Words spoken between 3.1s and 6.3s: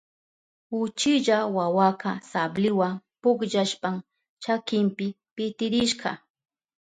pukllashpan chakinpi pitirishka.